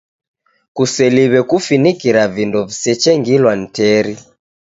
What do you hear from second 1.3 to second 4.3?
kufinikira vindo visechengilwa ni teri.